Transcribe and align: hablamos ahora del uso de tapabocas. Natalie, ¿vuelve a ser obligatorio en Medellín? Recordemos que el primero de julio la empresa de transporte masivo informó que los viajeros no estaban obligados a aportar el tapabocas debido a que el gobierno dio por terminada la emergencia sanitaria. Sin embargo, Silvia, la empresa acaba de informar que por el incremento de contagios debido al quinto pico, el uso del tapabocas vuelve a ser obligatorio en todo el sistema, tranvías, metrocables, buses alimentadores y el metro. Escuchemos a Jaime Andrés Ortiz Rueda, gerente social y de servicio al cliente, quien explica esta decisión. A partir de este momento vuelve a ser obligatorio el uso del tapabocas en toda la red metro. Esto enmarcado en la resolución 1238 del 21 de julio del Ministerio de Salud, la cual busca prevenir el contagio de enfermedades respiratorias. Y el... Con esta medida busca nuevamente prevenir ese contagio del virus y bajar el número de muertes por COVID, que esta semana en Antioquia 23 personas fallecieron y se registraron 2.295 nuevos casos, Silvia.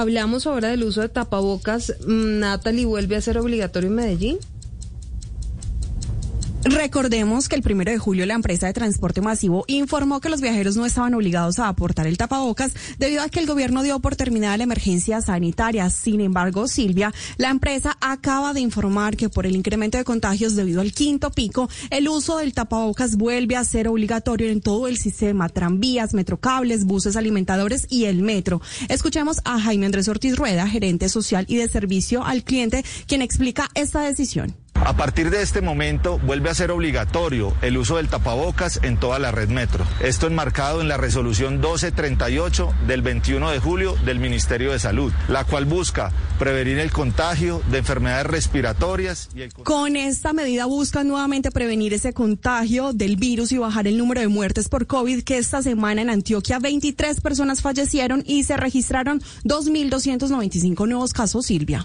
hablamos 0.00 0.46
ahora 0.46 0.68
del 0.68 0.84
uso 0.84 1.02
de 1.02 1.08
tapabocas. 1.08 1.94
Natalie, 2.06 2.86
¿vuelve 2.86 3.16
a 3.16 3.20
ser 3.20 3.38
obligatorio 3.38 3.90
en 3.90 3.94
Medellín? 3.94 4.38
Recordemos 6.64 7.48
que 7.48 7.56
el 7.56 7.62
primero 7.62 7.90
de 7.90 7.98
julio 7.98 8.24
la 8.24 8.34
empresa 8.34 8.68
de 8.68 8.72
transporte 8.72 9.20
masivo 9.20 9.64
informó 9.66 10.20
que 10.20 10.28
los 10.28 10.40
viajeros 10.40 10.76
no 10.76 10.86
estaban 10.86 11.12
obligados 11.12 11.58
a 11.58 11.66
aportar 11.66 12.06
el 12.06 12.16
tapabocas 12.16 12.72
debido 12.98 13.22
a 13.22 13.28
que 13.28 13.40
el 13.40 13.46
gobierno 13.46 13.82
dio 13.82 13.98
por 13.98 14.14
terminada 14.14 14.56
la 14.56 14.62
emergencia 14.62 15.20
sanitaria. 15.20 15.90
Sin 15.90 16.20
embargo, 16.20 16.68
Silvia, 16.68 17.12
la 17.36 17.50
empresa 17.50 17.98
acaba 18.00 18.52
de 18.52 18.60
informar 18.60 19.16
que 19.16 19.28
por 19.28 19.44
el 19.44 19.56
incremento 19.56 19.98
de 19.98 20.04
contagios 20.04 20.54
debido 20.54 20.80
al 20.80 20.92
quinto 20.92 21.32
pico, 21.32 21.68
el 21.90 22.08
uso 22.08 22.38
del 22.38 22.54
tapabocas 22.54 23.16
vuelve 23.16 23.56
a 23.56 23.64
ser 23.64 23.88
obligatorio 23.88 24.48
en 24.48 24.60
todo 24.60 24.86
el 24.86 24.98
sistema, 24.98 25.48
tranvías, 25.48 26.14
metrocables, 26.14 26.84
buses 26.84 27.16
alimentadores 27.16 27.88
y 27.90 28.04
el 28.04 28.22
metro. 28.22 28.60
Escuchemos 28.88 29.40
a 29.44 29.58
Jaime 29.58 29.86
Andrés 29.86 30.06
Ortiz 30.06 30.36
Rueda, 30.36 30.68
gerente 30.68 31.08
social 31.08 31.44
y 31.48 31.56
de 31.56 31.68
servicio 31.68 32.24
al 32.24 32.44
cliente, 32.44 32.84
quien 33.08 33.20
explica 33.20 33.68
esta 33.74 34.02
decisión. 34.02 34.61
A 34.84 34.96
partir 34.96 35.30
de 35.30 35.42
este 35.42 35.60
momento 35.60 36.18
vuelve 36.18 36.50
a 36.50 36.54
ser 36.54 36.72
obligatorio 36.72 37.54
el 37.62 37.78
uso 37.78 37.98
del 37.98 38.08
tapabocas 38.08 38.80
en 38.82 38.96
toda 38.98 39.20
la 39.20 39.30
red 39.30 39.48
metro. 39.48 39.86
Esto 40.00 40.26
enmarcado 40.26 40.80
en 40.80 40.88
la 40.88 40.96
resolución 40.96 41.54
1238 41.60 42.74
del 42.88 43.00
21 43.02 43.50
de 43.52 43.60
julio 43.60 43.94
del 44.04 44.18
Ministerio 44.18 44.72
de 44.72 44.80
Salud, 44.80 45.12
la 45.28 45.44
cual 45.44 45.66
busca 45.66 46.10
prevenir 46.40 46.80
el 46.80 46.90
contagio 46.90 47.62
de 47.70 47.78
enfermedades 47.78 48.26
respiratorias. 48.26 49.28
Y 49.36 49.42
el... 49.42 49.52
Con 49.52 49.94
esta 49.94 50.32
medida 50.32 50.66
busca 50.66 51.04
nuevamente 51.04 51.52
prevenir 51.52 51.94
ese 51.94 52.12
contagio 52.12 52.92
del 52.92 53.16
virus 53.16 53.52
y 53.52 53.58
bajar 53.58 53.86
el 53.86 53.96
número 53.96 54.20
de 54.20 54.28
muertes 54.28 54.68
por 54.68 54.88
COVID, 54.88 55.22
que 55.22 55.38
esta 55.38 55.62
semana 55.62 56.02
en 56.02 56.10
Antioquia 56.10 56.58
23 56.58 57.20
personas 57.20 57.62
fallecieron 57.62 58.24
y 58.26 58.42
se 58.42 58.56
registraron 58.56 59.20
2.295 59.44 60.88
nuevos 60.88 61.12
casos, 61.12 61.46
Silvia. 61.46 61.80